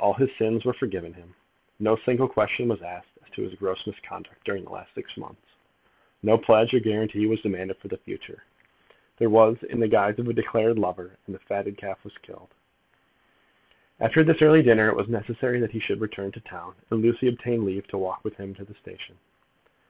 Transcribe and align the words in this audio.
All 0.00 0.14
his 0.14 0.34
sins 0.38 0.64
were 0.64 0.72
forgiven 0.72 1.12
him. 1.12 1.34
No 1.78 1.94
single 1.94 2.26
question 2.26 2.68
was 2.68 2.80
asked 2.80 3.10
as 3.22 3.28
to 3.32 3.42
his 3.42 3.54
gross 3.54 3.86
misconduct 3.86 4.42
during 4.42 4.64
the 4.64 4.70
last 4.70 4.94
six 4.94 5.14
months. 5.18 5.42
No 6.22 6.38
pledge 6.38 6.72
or 6.72 6.80
guarantee 6.80 7.26
was 7.26 7.42
demanded 7.42 7.76
for 7.76 7.88
the 7.88 7.98
future. 7.98 8.44
There 9.18 9.28
he 9.28 9.32
was, 9.34 9.62
in 9.64 9.78
the 9.80 9.86
guise 9.88 10.18
of 10.20 10.26
a 10.26 10.32
declared 10.32 10.78
lover, 10.78 11.18
and 11.26 11.34
the 11.34 11.38
fatted 11.40 11.76
calf 11.76 12.02
was 12.02 12.16
killed. 12.16 12.48
After 14.00 14.24
this 14.24 14.40
early 14.40 14.62
dinner 14.62 14.88
it 14.88 14.96
was 14.96 15.08
necessary 15.10 15.60
that 15.60 15.72
he 15.72 15.80
should 15.80 16.00
return 16.00 16.32
to 16.32 16.40
town, 16.40 16.74
and 16.90 17.02
Lucy 17.02 17.28
obtained 17.28 17.64
leave 17.66 17.86
to 17.88 17.98
walk 17.98 18.24
with 18.24 18.36
him 18.36 18.54
to 18.54 18.64
the 18.64 18.72
station. 18.74 19.18